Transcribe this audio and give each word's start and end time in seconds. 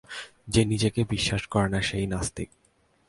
যে 0.47 0.65
নিজেকে 0.65 1.03
বিশ্বাস 1.03 1.47
করে 1.47 1.69
না, 1.69 1.81
সেই 1.81 2.07
নাস্তিক। 2.07 2.49